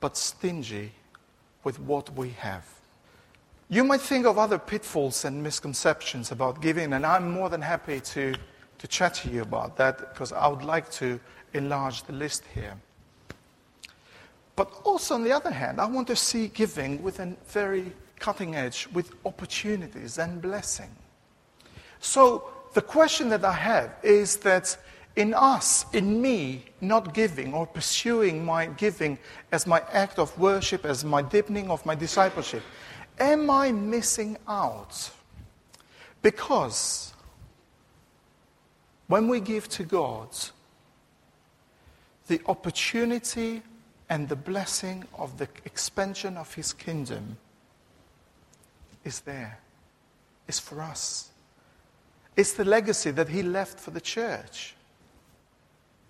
but 0.01 0.17
stingy 0.17 0.93
with 1.63 1.79
what 1.79 2.09
we 2.17 2.31
have. 2.31 2.67
You 3.69 3.85
might 3.85 4.01
think 4.01 4.25
of 4.25 4.39
other 4.39 4.59
pitfalls 4.59 5.27
and 5.27 5.43
misconceptions 5.43 6.33
about 6.33 6.63
giving, 6.63 6.95
and 6.95 7.05
I'm 7.05 7.31
more 7.33 7.51
than 7.51 7.61
happy 7.61 8.01
to, 8.01 8.35
to 8.79 8.89
chat 8.89 9.13
to 9.17 9.29
you 9.29 9.43
about 9.43 9.77
that 9.77 9.99
because 9.99 10.33
I 10.33 10.47
would 10.47 10.63
like 10.63 10.91
to 10.93 11.21
enlarge 11.53 12.03
the 12.05 12.15
list 12.15 12.45
here. 12.55 12.79
But 14.57 14.73
also, 14.85 15.15
on 15.15 15.25
the 15.25 15.33
other 15.33 15.51
hand, 15.51 15.81
I 15.81 15.87
want 15.87 16.07
to 16.09 16.17
see 16.17 16.49
giving 16.49 17.03
with 17.03 17.19
a 17.19 17.35
very 17.47 17.93
cutting 18.21 18.55
edge, 18.55 18.89
with 18.93 19.13
opportunities 19.25 20.19
and 20.19 20.41
blessing. 20.41 20.91
So, 22.01 22.51
the 22.73 22.83
question 22.83 23.29
that 23.31 23.45
I 23.45 23.53
have 23.53 23.97
is 24.03 24.37
that 24.39 24.77
in 25.17 25.33
us, 25.35 25.87
in 25.93 26.21
me, 26.21 26.65
not 26.81 27.15
giving 27.15 27.55
or 27.55 27.67
pursuing 27.67 28.45
my 28.45 28.67
giving 28.67 29.19
as 29.53 29.67
my 29.67 29.81
act 29.93 30.19
of 30.19 30.37
worship, 30.39 30.85
as 30.85 31.05
my 31.05 31.23
deepening 31.23 31.71
of 31.71 31.85
my 31.87 31.95
discipleship, 31.95 32.63
am 33.19 33.49
I 33.49 33.71
missing 33.71 34.37
out? 34.49 35.11
Because 36.21 37.13
when 39.07 39.29
we 39.29 39.41
give 39.41 39.69
to 39.69 39.85
God, 39.85 40.29
the 42.27 42.41
opportunity 42.47 43.63
and 44.15 44.29
the 44.29 44.37
blessing 44.37 45.03
of 45.19 45.39
the 45.39 45.49
expansion 45.65 46.37
of 46.37 46.55
His 46.55 46.73
kingdom 46.73 47.37
is 49.03 49.19
there, 49.23 49.59
is 50.47 50.61
for 50.61 50.81
us. 50.81 51.31
It's 52.37 52.53
the 52.53 52.65
legacy 52.65 53.11
that 53.11 53.29
He 53.29 53.43
left 53.43 53.81
for 53.81 53.91
the 53.91 54.01
church. 54.01 54.77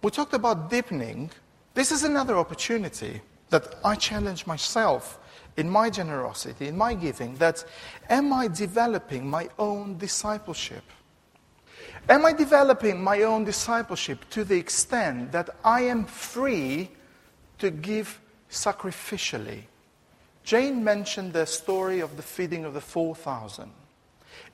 We 0.02 0.10
talked 0.10 0.34
about 0.34 0.68
deepening. 0.68 1.30
This 1.72 1.90
is 1.90 2.04
another 2.04 2.36
opportunity 2.36 3.22
that 3.48 3.76
I 3.82 3.94
challenge 3.94 4.46
myself 4.46 5.18
in 5.56 5.70
my 5.70 5.88
generosity, 5.88 6.68
in 6.68 6.76
my 6.76 6.92
giving, 6.92 7.36
that 7.36 7.64
am 8.10 8.34
I 8.34 8.48
developing 8.48 9.26
my 9.26 9.48
own 9.58 9.96
discipleship? 9.96 10.84
Am 12.10 12.26
I 12.26 12.34
developing 12.34 13.02
my 13.02 13.22
own 13.22 13.44
discipleship 13.44 14.28
to 14.28 14.44
the 14.44 14.58
extent 14.58 15.32
that 15.32 15.48
I 15.64 15.80
am 15.84 16.04
free 16.04 16.90
to 17.64 17.70
give 17.70 18.20
sacrificially? 18.50 19.62
Jane 20.44 20.84
mentioned 20.84 21.32
the 21.32 21.46
story 21.46 22.00
of 22.00 22.16
the 22.16 22.22
feeding 22.22 22.64
of 22.66 22.74
the 22.74 22.80
4,000. 22.80 23.70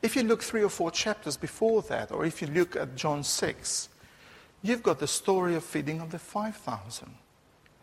If 0.03 0.15
you 0.15 0.23
look 0.23 0.43
three 0.43 0.63
or 0.63 0.69
four 0.69 0.93
chapters 0.93 1.37
before 1.37 1.83
that, 1.83 2.13
or 2.13 2.25
if 2.25 2.41
you 2.41 2.49
look 2.49 2.77
at 2.77 2.95
John 2.95 3.25
6, 3.25 3.89
you've 4.63 4.85
got 4.85 5.01
the 5.01 5.09
story 5.09 5.57
of 5.57 5.65
feeding 5.65 6.01
of 6.01 6.13
the 6.13 6.19
5,000. 6.19 7.11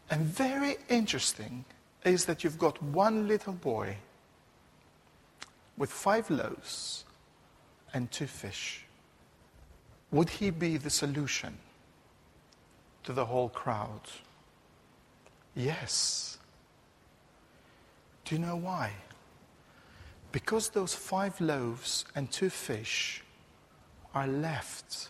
And 0.10 0.22
very 0.22 0.78
interesting 0.88 1.66
is 2.06 2.24
that 2.26 2.44
you've 2.44 2.58
got 2.58 2.82
one 2.82 3.28
little 3.28 3.54
boy 3.54 3.98
with 5.78 5.92
five 5.92 6.30
loaves 6.30 7.04
and 7.94 8.10
two 8.10 8.28
fish. 8.28 8.86
Would 10.12 10.30
he 10.30 10.52
be 10.52 10.78
the 10.78 10.90
solution 10.90 11.58
to 13.04 13.12
the 13.12 13.26
whole 13.26 13.50
crowd? 13.50 14.02
Yes. 15.58 16.38
Do 18.26 18.36
you 18.36 18.40
know 18.40 18.56
why? 18.56 18.92
Because 20.32 20.70
those 20.70 20.94
five 20.94 21.42
loaves 21.42 22.06
and 22.16 22.32
two 22.32 22.52
fish 22.52 23.24
are 24.14 24.28
left 24.28 25.10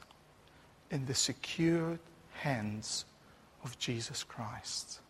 in 0.90 1.06
the 1.06 1.14
secured 1.14 2.00
hands 2.32 3.04
of 3.66 3.78
Jesus 3.78 4.24
Christ. 4.24 5.02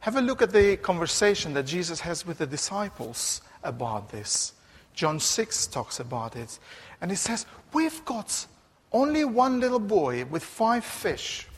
Have 0.00 0.16
a 0.16 0.20
look 0.20 0.42
at 0.42 0.52
the 0.52 0.76
conversation 0.76 1.54
that 1.54 1.64
Jesus 1.64 2.00
has 2.00 2.26
with 2.26 2.36
the 2.36 2.46
disciples 2.46 3.40
about 3.64 4.10
this. 4.10 4.52
John 4.92 5.18
6 5.18 5.68
talks 5.68 6.00
about 6.00 6.36
it. 6.36 6.58
And 7.00 7.10
he 7.10 7.16
says, 7.16 7.46
We've 7.72 8.04
got 8.04 8.46
only 8.92 9.24
one 9.24 9.58
little 9.58 9.78
boy 9.78 10.26
with 10.26 10.44
five 10.44 10.84
fish. 10.84 11.48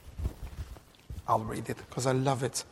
I'll 1.28 1.40
read 1.40 1.68
it 1.68 1.76
because 1.76 2.06
I 2.06 2.12
love 2.12 2.42
it. 2.42 2.64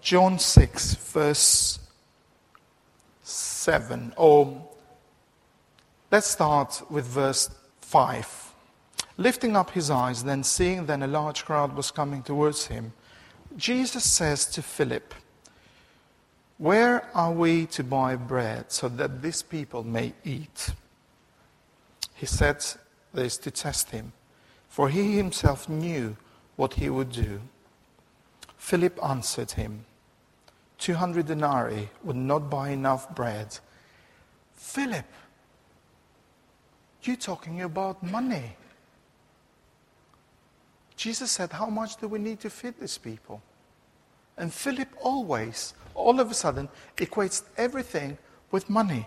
John 0.00 0.38
6, 0.38 0.94
verse 0.94 1.80
7. 3.22 4.14
Or 4.16 4.64
let's 6.10 6.28
start 6.28 6.82
with 6.88 7.04
verse 7.04 7.50
5. 7.80 8.54
Lifting 9.16 9.56
up 9.56 9.70
his 9.70 9.90
eyes, 9.90 10.22
then 10.22 10.44
seeing 10.44 10.86
then 10.86 11.02
a 11.02 11.08
large 11.08 11.44
crowd 11.44 11.76
was 11.76 11.90
coming 11.90 12.22
towards 12.22 12.66
him, 12.68 12.92
Jesus 13.56 14.04
says 14.04 14.46
to 14.46 14.62
Philip, 14.62 15.12
Where 16.58 17.10
are 17.16 17.32
we 17.32 17.66
to 17.66 17.82
buy 17.82 18.14
bread 18.14 18.70
so 18.70 18.88
that 18.88 19.20
these 19.20 19.42
people 19.42 19.82
may 19.82 20.14
eat? 20.24 20.70
He 22.14 22.26
said 22.26 22.64
this 23.12 23.36
to 23.38 23.50
test 23.50 23.90
him, 23.90 24.12
for 24.68 24.88
he 24.88 25.16
himself 25.16 25.68
knew 25.68 26.16
what 26.58 26.74
he 26.74 26.90
would 26.90 27.10
do. 27.12 27.40
Philip 28.56 28.98
answered 29.02 29.52
him, 29.52 29.84
200 30.78 31.26
denarii 31.26 31.88
would 32.02 32.16
not 32.16 32.50
buy 32.50 32.70
enough 32.70 33.14
bread. 33.14 33.56
Philip, 34.54 35.06
you're 37.04 37.14
talking 37.14 37.62
about 37.62 38.02
money. 38.02 38.56
Jesus 40.96 41.30
said, 41.30 41.52
How 41.52 41.66
much 41.66 41.96
do 41.98 42.08
we 42.08 42.18
need 42.18 42.40
to 42.40 42.50
feed 42.50 42.74
these 42.80 42.98
people? 42.98 43.40
And 44.36 44.52
Philip 44.52 44.88
always, 45.00 45.74
all 45.94 46.18
of 46.18 46.28
a 46.28 46.34
sudden, 46.34 46.68
equates 46.96 47.44
everything 47.56 48.18
with 48.50 48.68
money. 48.68 49.06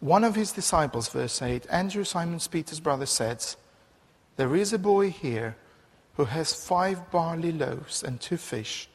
One 0.00 0.24
of 0.24 0.34
his 0.34 0.50
disciples, 0.50 1.08
verse 1.08 1.40
8, 1.40 1.66
Andrew, 1.70 2.02
Simon 2.02 2.40
Peter's 2.50 2.80
brother, 2.80 3.06
said, 3.06 3.44
There 4.36 4.56
is 4.56 4.72
a 4.72 4.78
boy 4.78 5.10
here 5.10 5.56
who 6.16 6.24
has 6.24 6.54
five 6.54 7.10
barley 7.10 7.52
loaves 7.52 8.02
and 8.02 8.20
two 8.20 8.36
fish, 8.36 8.88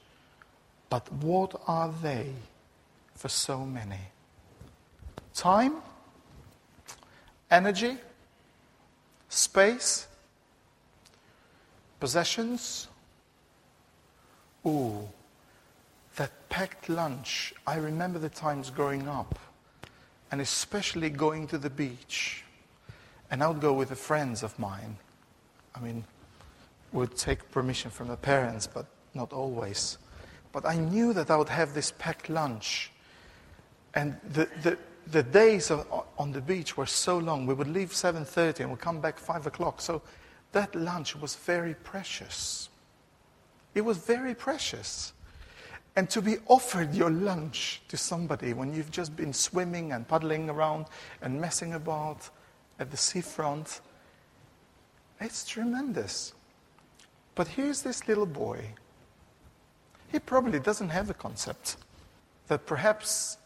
but 0.90 1.12
what 1.12 1.60
are 1.68 1.94
they 2.02 2.34
for 3.16 3.30
so 3.30 3.66
many? 3.66 4.00
Time, 5.34 5.76
energy, 7.52 7.98
space, 9.30 10.08
possessions. 12.00 12.88
Ooh, 14.66 15.08
that 16.16 16.50
packed 16.50 16.90
lunch. 16.90 17.54
I 17.66 17.78
remember 17.78 18.20
the 18.20 18.30
times 18.30 18.70
growing 18.70 19.08
up, 19.08 19.38
and 20.32 20.42
especially 20.42 21.10
going 21.10 21.48
to 21.48 21.58
the 21.58 21.70
beach. 21.70 22.44
And 23.30 23.44
I 23.44 23.48
would 23.48 23.62
go 23.62 23.74
with 23.74 23.90
the 23.90 23.96
friends 23.96 24.42
of 24.42 24.58
mine. 24.58 24.98
I 25.78 25.84
mean, 25.84 26.04
would 26.92 27.16
take 27.16 27.50
permission 27.52 27.92
from 27.92 28.08
the 28.08 28.18
parents, 28.18 28.68
but 28.68 28.86
not 29.14 29.34
always. 29.34 29.98
But 30.52 30.66
I 30.66 30.76
knew 30.76 31.14
that 31.14 31.30
I 31.30 31.36
would 31.36 31.50
have 31.50 31.74
this 31.74 31.92
packed 31.98 32.30
lunch. 32.30 32.92
And 33.94 34.18
the, 34.30 34.48
the, 34.64 34.78
the 35.12 35.24
days 35.24 35.70
of, 35.70 35.86
on 36.18 36.32
the 36.32 36.42
beach 36.42 36.78
were 36.78 36.86
so 36.86 37.18
long. 37.18 37.46
We 37.46 37.54
would 37.54 37.68
leave 37.68 37.92
7.30 37.92 38.62
and 38.62 38.70
we'd 38.70 38.80
come 38.80 39.02
back 39.02 39.20
5 39.20 39.48
o'clock. 39.48 39.82
So 39.82 40.02
that 40.54 40.74
lunch 40.76 41.16
was 41.16 41.36
very 41.36 41.74
precious. 41.76 42.70
It 43.76 43.82
was 43.82 43.98
very 43.98 44.34
precious. 44.34 45.14
And 45.96 46.10
to 46.12 46.22
be 46.22 46.38
offered 46.48 46.94
your 46.94 47.10
lunch 47.10 47.82
to 47.88 47.98
somebody 47.98 48.54
when 48.54 48.74
you've 48.74 48.92
just 48.92 49.16
been 49.16 49.34
swimming 49.34 49.92
and 49.92 50.08
paddling 50.08 50.50
around 50.50 50.86
and 51.22 51.40
messing 51.40 51.74
about 51.74 52.30
at 52.80 52.92
the 52.92 52.98
seafront, 52.98 53.82
it's 55.20 55.46
tremendous. 55.46 56.34
But 57.36 57.48
here's 57.48 57.82
this 57.82 58.08
little 58.08 58.26
boy. 58.26 58.66
He 60.12 60.20
probably 60.20 60.60
doesn't 60.60 60.90
have 60.90 61.10
a 61.10 61.14
concept 61.14 61.78
that 62.48 62.66
perhaps 62.66 63.38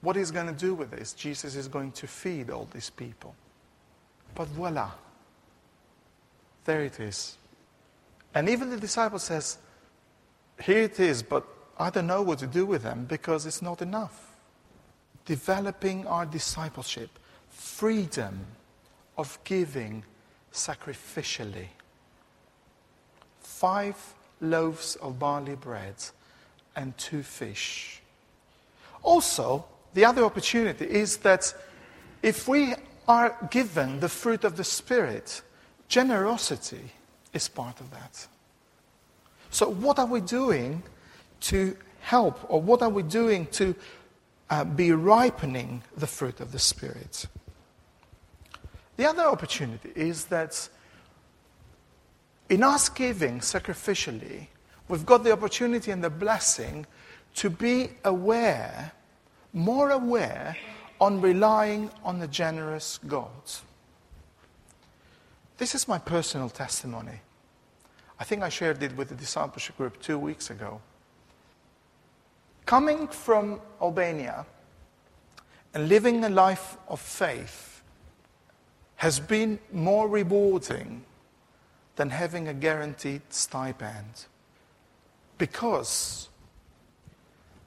what 0.00 0.16
he's 0.16 0.30
going 0.30 0.46
to 0.46 0.52
do 0.52 0.74
with 0.74 0.90
this, 0.90 1.12
Jesus 1.12 1.56
is 1.56 1.68
going 1.68 1.92
to 1.92 2.06
feed 2.06 2.50
all 2.50 2.68
these 2.72 2.90
people. 2.90 3.34
But 4.34 4.48
voila, 4.48 4.92
there 6.64 6.82
it 6.82 7.00
is. 7.00 7.36
And 8.34 8.48
even 8.48 8.70
the 8.70 8.76
disciple 8.76 9.18
says, 9.18 9.58
Here 10.62 10.82
it 10.82 11.00
is, 11.00 11.22
but 11.22 11.44
I 11.78 11.90
don't 11.90 12.06
know 12.06 12.22
what 12.22 12.38
to 12.40 12.46
do 12.46 12.66
with 12.66 12.82
them 12.82 13.06
because 13.06 13.46
it's 13.46 13.62
not 13.62 13.82
enough. 13.82 14.36
Developing 15.24 16.06
our 16.06 16.26
discipleship, 16.26 17.10
freedom 17.48 18.46
of 19.16 19.38
giving 19.44 20.04
sacrificially 20.52 21.68
five 23.40 23.96
loaves 24.40 24.96
of 24.96 25.18
barley 25.18 25.56
bread 25.56 25.96
and 26.76 26.96
two 26.96 27.22
fish. 27.22 28.00
Also, 29.02 29.64
the 29.94 30.04
other 30.04 30.24
opportunity 30.24 30.84
is 30.84 31.18
that 31.18 31.52
if 32.22 32.46
we 32.46 32.74
are 33.08 33.36
given 33.50 34.00
the 34.00 34.08
fruit 34.08 34.44
of 34.44 34.56
the 34.56 34.64
Spirit, 34.64 35.42
generosity 35.88 36.92
is 37.32 37.48
part 37.48 37.80
of 37.80 37.90
that. 37.90 38.26
So, 39.50 39.68
what 39.68 39.98
are 39.98 40.06
we 40.06 40.20
doing 40.20 40.82
to 41.40 41.76
help, 42.00 42.38
or 42.48 42.60
what 42.60 42.82
are 42.82 42.90
we 42.90 43.02
doing 43.02 43.46
to 43.46 43.74
uh, 44.50 44.64
be 44.64 44.92
ripening 44.92 45.82
the 45.96 46.06
fruit 46.06 46.40
of 46.40 46.52
the 46.52 46.58
Spirit? 46.58 47.26
The 48.98 49.08
other 49.08 49.22
opportunity 49.22 49.92
is 49.94 50.24
that 50.24 50.68
in 52.48 52.64
us 52.64 52.88
giving 52.88 53.38
sacrificially, 53.38 54.48
we've 54.88 55.06
got 55.06 55.22
the 55.22 55.30
opportunity 55.30 55.92
and 55.92 56.02
the 56.02 56.10
blessing 56.10 56.84
to 57.36 57.48
be 57.48 57.90
aware, 58.04 58.90
more 59.52 59.92
aware, 59.92 60.56
on 61.00 61.20
relying 61.20 61.92
on 62.02 62.18
the 62.18 62.26
generous 62.26 62.98
God. 63.06 63.30
This 65.58 65.76
is 65.76 65.86
my 65.86 65.98
personal 65.98 66.48
testimony. 66.48 67.20
I 68.18 68.24
think 68.24 68.42
I 68.42 68.48
shared 68.48 68.82
it 68.82 68.96
with 68.96 69.10
the 69.10 69.14
discipleship 69.14 69.76
group 69.76 70.02
two 70.02 70.18
weeks 70.18 70.50
ago. 70.50 70.80
Coming 72.66 73.06
from 73.06 73.60
Albania 73.80 74.44
and 75.72 75.88
living 75.88 76.24
a 76.24 76.28
life 76.28 76.76
of 76.88 76.98
faith 76.98 77.77
has 78.98 79.20
been 79.20 79.60
more 79.72 80.08
rewarding 80.08 81.04
than 81.94 82.10
having 82.10 82.48
a 82.48 82.54
guaranteed 82.54 83.22
stipend. 83.30 84.26
Because 85.38 86.28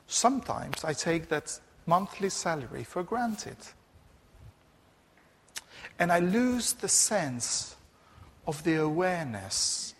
sometimes 0.07 0.83
I 0.83 0.91
take 0.91 1.29
that 1.29 1.57
monthly 1.85 2.29
salary 2.29 2.83
for 2.83 3.01
granted. 3.01 3.55
And 5.97 6.11
I 6.11 6.19
lose 6.19 6.73
the 6.73 6.89
sense 6.89 7.77
of 8.45 8.61
the 8.65 8.75
awareness 8.75 9.95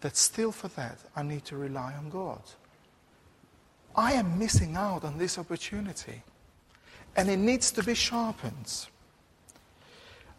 that 0.00 0.16
still 0.16 0.50
for 0.50 0.68
that 0.68 0.98
I 1.14 1.22
need 1.22 1.44
to 1.44 1.56
rely 1.56 1.94
on 1.94 2.10
God. 2.10 2.42
I 3.94 4.14
am 4.14 4.40
missing 4.40 4.74
out 4.76 5.04
on 5.04 5.18
this 5.18 5.38
opportunity. 5.38 6.22
And 7.14 7.30
it 7.30 7.38
needs 7.38 7.70
to 7.72 7.84
be 7.84 7.94
sharpened. 7.94 8.88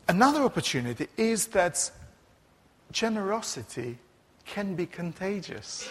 Another 0.10 0.42
opportunity 0.42 1.08
is 1.18 1.46
that 1.50 1.92
generosity 2.92 3.96
can 4.44 4.74
be 4.74 4.88
contagious. 4.88 5.88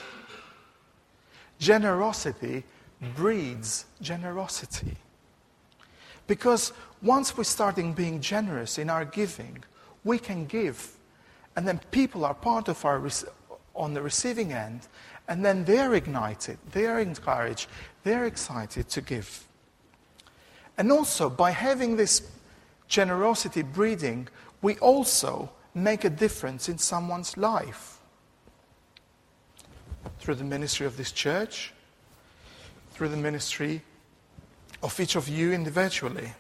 Generosity 1.61 2.65
breeds 3.15 3.85
generosity. 4.03 4.97
Because 6.27 6.73
once 7.01 7.37
we're 7.37 7.45
starting 7.45 7.93
being 7.93 8.21
generous 8.21 8.77
in 8.77 8.91
our 8.91 9.05
giving, 9.05 9.63
we 10.03 10.19
can 10.19 10.47
give. 10.47 10.97
And 11.55 11.67
then 11.67 11.81
people 11.93 12.25
are 12.25 12.35
part 12.35 12.67
of 12.67 12.85
our, 12.85 13.01
on 13.77 13.95
the 13.95 14.03
receiving 14.03 14.53
end, 14.53 14.89
and 15.29 15.45
then 15.45 15.65
they're 15.65 15.95
ignited, 15.95 16.59
they're 16.73 16.99
encouraged, 16.99 17.69
they're 18.03 18.27
excited 18.27 18.89
to 18.89 19.01
give. 19.01 19.47
And 20.77 20.91
also, 20.91 21.31
by 21.31 21.53
having 21.53 21.95
this 21.95 22.29
generosity 22.89 23.63
breeding, 23.63 24.29
we 24.63 24.77
also 24.79 25.51
make 25.75 26.05
a 26.05 26.11
difference 26.11 26.69
in 26.69 26.79
someone's 26.79 27.37
life. 27.37 27.99
Through 30.21 30.37
the 30.37 30.45
ministry 30.45 30.87
of 30.87 30.97
this 30.97 31.13
church, 31.13 31.73
through 32.93 33.09
the 33.09 33.17
ministry 33.17 33.83
of 34.83 34.99
each 34.99 35.17
of 35.17 35.29
you 35.29 35.53
individually. 35.53 36.33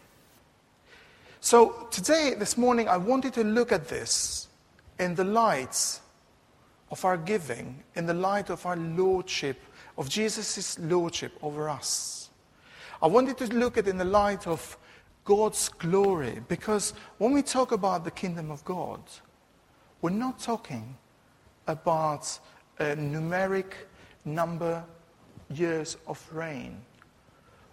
So, 1.40 1.86
today, 1.90 2.34
this 2.36 2.58
morning, 2.58 2.88
I 2.88 2.96
wanted 2.96 3.34
to 3.34 3.44
look 3.44 3.70
at 3.70 3.88
this 3.88 4.48
in 4.98 5.14
the 5.14 5.24
light 5.24 6.00
of 6.90 7.04
our 7.04 7.16
giving 7.16 7.82
in 7.94 8.06
the 8.06 8.14
light 8.14 8.50
of 8.50 8.64
our 8.66 8.76
lordship, 8.76 9.60
of 9.96 10.08
Jesus' 10.08 10.78
lordship 10.78 11.32
over 11.42 11.68
us. 11.68 12.30
I 13.02 13.06
wanted 13.06 13.38
to 13.38 13.46
look 13.54 13.78
at 13.78 13.86
it 13.86 13.90
in 13.90 13.98
the 13.98 14.04
light 14.04 14.46
of 14.46 14.76
God's 15.28 15.68
glory 15.68 16.40
because 16.48 16.94
when 17.18 17.32
we 17.32 17.42
talk 17.42 17.72
about 17.72 18.02
the 18.02 18.10
kingdom 18.10 18.50
of 18.50 18.64
God, 18.64 18.98
we're 20.00 20.08
not 20.08 20.38
talking 20.38 20.96
about 21.66 22.38
a 22.78 22.96
numeric 22.96 23.74
number 24.24 24.82
years 25.50 25.98
of 26.06 26.26
reign. 26.32 26.80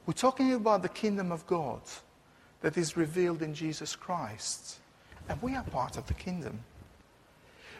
We're 0.06 0.16
talking 0.16 0.52
about 0.52 0.82
the 0.82 0.90
kingdom 0.90 1.32
of 1.32 1.48
God 1.48 1.80
that 2.60 2.76
is 2.76 2.98
revealed 2.98 3.42
in 3.42 3.54
Jesus 3.54 3.96
Christ. 3.96 4.80
And 5.30 5.42
we 5.42 5.56
are 5.56 5.64
part 5.64 5.96
of 5.96 6.08
the 6.08 6.14
kingdom. 6.14 6.60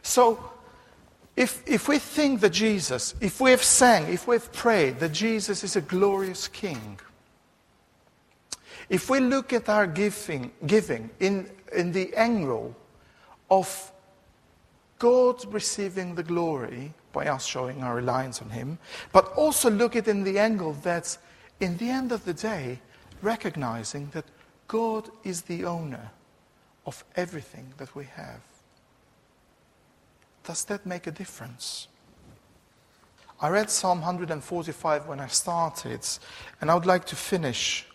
So, 0.04 0.52
if, 1.36 1.62
if 1.68 1.90
we 1.90 2.00
think 2.00 2.40
that 2.40 2.52
Jesus, 2.52 3.14
if 3.20 3.42
we 3.42 3.52
have 3.52 3.62
sang, 3.62 4.08
if 4.08 4.26
we 4.26 4.36
have 4.36 4.54
prayed 4.54 5.02
that 5.02 5.12
Jesus 5.12 5.66
is 5.66 5.76
a 5.76 5.82
glorious 5.82 6.48
king, 6.48 6.98
if 8.90 9.10
we 9.10 9.20
look 9.20 9.54
at 9.54 9.70
our 9.70 9.88
giving, 9.88 10.52
giving 10.66 11.10
in, 11.20 11.50
in 11.74 11.92
the 11.92 12.14
angle 12.16 12.76
of 13.50 13.92
God 15.00 15.54
receiving 15.54 16.16
the 16.16 16.24
glory 16.24 16.94
by 17.12 17.28
us 17.28 17.46
showing 17.46 17.84
our 17.84 17.96
reliance 17.96 18.42
on 18.42 18.50
Him, 18.50 18.78
but 19.12 19.32
also 19.34 19.70
look 19.70 19.96
at 19.96 20.08
it 20.08 20.12
in 20.12 20.24
the 20.24 20.40
angle 20.40 20.74
that, 20.84 21.18
in 21.60 21.78
the 21.78 21.90
end 21.90 22.12
of 22.12 22.26
the 22.26 22.34
day, 22.34 22.80
recognizing 23.22 24.10
that 24.14 24.26
God 24.68 25.10
is 25.24 25.44
the 25.44 25.66
owner 25.66 26.12
of 26.86 27.04
everything 27.16 27.74
that 27.78 27.96
we 27.96 28.06
have. 28.06 28.42
Does 30.44 30.64
that 30.66 30.86
make 30.86 31.08
a 31.08 31.12
difference? 31.12 31.88
I 33.42 33.50
read 33.50 33.70
Psalm 33.70 34.00
145 34.00 35.08
when 35.08 35.20
I 35.20 35.28
started, 35.28 36.08
and 36.62 36.72
I 36.72 36.76
would 36.76 36.86
like 36.86 37.06
to 37.06 37.16
finish 37.16 37.86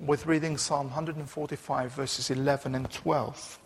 with 0.00 0.24
reading 0.24 0.56
Psalm 0.56 0.86
145, 0.86 1.92
verses 1.92 2.30
11 2.30 2.74
and 2.74 2.90
12. 2.90 3.58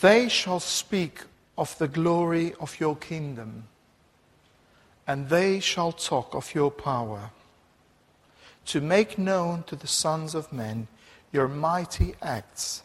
They 0.00 0.28
shall 0.28 0.58
speak 0.58 1.22
of 1.56 1.78
the 1.78 1.86
glory 1.86 2.54
of 2.58 2.80
your 2.80 2.96
kingdom, 2.96 3.68
and 5.06 5.28
they 5.28 5.60
shall 5.60 5.92
talk 5.92 6.34
of 6.34 6.54
your 6.54 6.72
power, 6.72 7.30
to 8.66 8.80
make 8.80 9.16
known 9.16 9.62
to 9.64 9.76
the 9.76 9.86
sons 9.86 10.34
of 10.34 10.52
men 10.52 10.88
your 11.32 11.46
mighty 11.46 12.14
acts 12.20 12.82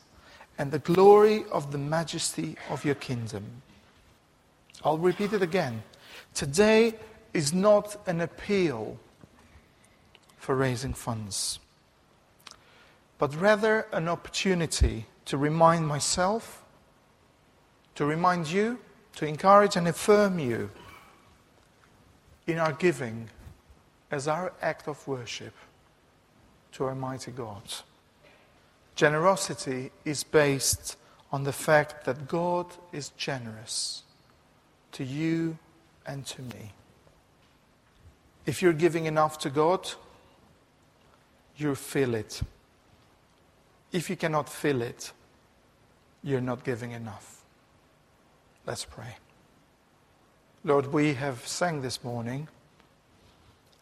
and 0.60 0.72
the 0.72 0.80
glory 0.80 1.44
of 1.52 1.72
the 1.72 1.78
majesty 1.78 2.56
of 2.70 2.86
your 2.86 2.96
kingdom. 2.96 3.44
I'll 4.84 5.00
repeat 5.00 5.34
it 5.34 5.42
again. 5.42 5.82
Today 6.36 6.94
is 7.34 7.52
not 7.52 7.98
an 8.06 8.22
appeal 8.22 9.00
for 10.38 10.56
raising 10.56 10.94
funds 10.94 11.60
but 13.18 13.36
rather 13.40 13.88
an 13.92 14.08
opportunity 14.08 15.06
to 15.26 15.38
remind 15.38 15.88
myself, 15.88 16.64
to 17.96 18.06
remind 18.06 18.48
you, 18.48 18.80
to 19.16 19.26
encourage 19.26 19.76
and 19.76 19.88
affirm 19.88 20.40
you 20.40 20.70
in 22.48 22.60
our 22.60 22.74
giving 22.74 23.30
as 24.12 24.28
our 24.28 24.54
act 24.62 24.88
of 24.88 25.08
worship 25.08 25.54
to 26.74 26.86
our 26.86 26.96
mighty 26.96 27.32
God. 27.32 27.64
Generosity 28.96 29.92
is 30.04 30.24
based 30.24 30.98
on 31.32 31.44
the 31.44 31.54
fact 31.54 32.06
that 32.06 32.28
God 32.28 32.68
is 32.92 33.10
generous 33.10 34.04
to 34.92 35.04
you 35.04 35.58
and 36.06 36.26
to 36.28 36.42
me. 36.42 36.72
If 38.46 38.62
you're 38.62 38.74
giving 38.74 39.06
enough 39.06 39.40
to 39.40 39.50
God, 39.50 39.90
you 41.58 41.74
feel 41.76 42.14
it. 42.14 42.42
If 43.96 44.10
you 44.10 44.18
cannot 44.18 44.50
fill 44.50 44.82
it, 44.82 45.14
you're 46.22 46.42
not 46.42 46.66
giving 46.66 46.92
enough. 46.92 47.46
Let's 48.66 48.84
pray. 48.84 49.16
Lord, 50.66 50.88
we 50.92 51.14
have 51.14 51.48
sang 51.48 51.82
this 51.82 52.04
morning 52.04 52.50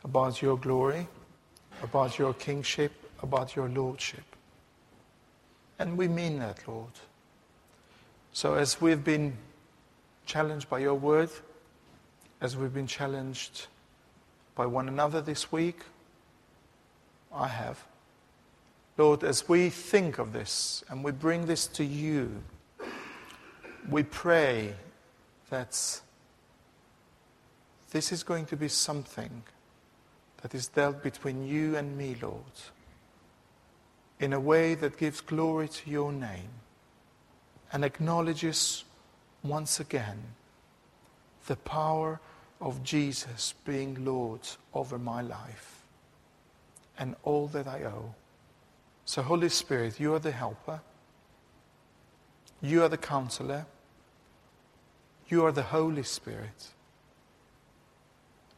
about 0.04 0.39
your 0.39 0.56
glory, 0.60 1.08
about 1.82 2.19
your 2.19 2.36
kingship, 2.36 2.91
about 3.23 3.56
your 3.56 3.67
lordship. 3.69 4.23
And 5.80 5.97
we 5.97 6.08
mean 6.08 6.38
that, 6.38 6.60
Lord. 6.67 6.93
So 8.34 8.54
as 8.54 8.80
we've 8.80 9.04
been 9.04 9.36
challenged 10.28 10.69
by 10.69 10.78
your 10.78 10.93
word, 10.93 11.32
as 12.39 12.56
we've 12.56 12.73
been 12.73 12.86
challenged 12.86 13.65
by 14.54 14.67
one 14.67 14.88
another 14.89 15.21
this 15.21 15.52
week, 15.52 15.80
I 17.34 17.47
have. 17.47 17.84
Lord, 18.97 19.23
as 19.23 19.49
we 19.49 19.69
think 19.69 20.19
of 20.19 20.34
this 20.34 20.84
and 20.89 21.03
we 21.03 21.12
bring 21.12 21.45
this 21.45 21.65
to 21.67 21.84
you, 21.84 22.43
we 23.89 24.03
pray 24.03 24.75
that 25.49 26.01
this 27.91 28.12
is 28.12 28.23
going 28.23 28.45
to 28.47 28.56
be 28.56 28.67
something 28.67 29.43
that 30.41 30.53
is 30.53 30.67
dealt 30.67 31.01
between 31.01 31.47
you 31.47 31.75
and 31.75 31.97
me, 31.97 32.15
Lord, 32.21 32.43
in 34.19 34.34
a 34.34 34.39
way 34.39 34.75
that 34.75 34.97
gives 34.97 35.21
glory 35.21 35.67
to 35.69 35.89
your 35.89 36.12
name 36.12 36.49
and 37.71 37.84
acknowledges 37.84 38.84
once 39.43 39.79
again 39.79 40.21
the 41.47 41.56
power 41.56 42.19
of 42.62 42.84
Jesus 42.84 43.56
being 43.65 44.06
Lord 44.06 44.41
over 44.73 44.99
my 44.99 45.21
life 45.21 45.84
and 46.97 47.15
all 47.23 47.47
that 47.47 47.67
I 47.67 47.84
owe. 47.84 48.13
So, 49.05 49.21
Holy 49.21 49.49
Spirit, 49.49 49.99
you 49.99 50.13
are 50.13 50.19
the 50.19 50.31
helper. 50.31 50.81
You 52.61 52.83
are 52.83 52.89
the 52.89 52.97
counselor. 52.97 53.65
You 55.27 55.45
are 55.45 55.51
the 55.51 55.63
Holy 55.63 56.03
Spirit. 56.03 56.69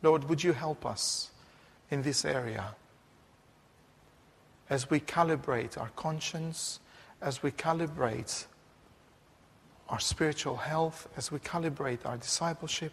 Lord, 0.04 0.30
would 0.30 0.44
you 0.44 0.54
help 0.54 0.86
us 0.86 1.32
in 1.90 2.04
this 2.04 2.26
area 2.26 2.76
as 4.70 4.90
we 4.90 5.00
calibrate 5.00 5.78
our 5.80 5.90
conscience, 5.96 6.80
as 7.22 7.42
we 7.42 7.52
calibrate 7.52 8.46
our 9.90 10.00
spiritual 10.00 10.58
health, 10.58 11.08
as 11.18 11.32
we 11.32 11.40
calibrate 11.40 12.06
our 12.06 12.18
discipleship 12.18 12.92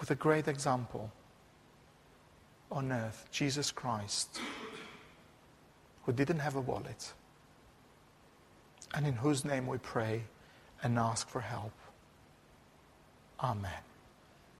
with 0.00 0.10
a 0.10 0.14
great 0.14 0.48
example 0.48 1.10
on 2.70 2.90
earth, 2.90 3.28
Jesus 3.30 3.70
Christ 3.70 4.40
who 6.04 6.12
didn't 6.12 6.40
have 6.40 6.56
a 6.56 6.60
wallet, 6.60 7.12
and 8.94 9.06
in 9.06 9.14
whose 9.14 9.44
name 9.44 9.66
we 9.66 9.78
pray 9.78 10.22
and 10.82 10.98
ask 10.98 11.28
for 11.28 11.40
help. 11.40 11.72
Amen. 13.40 13.91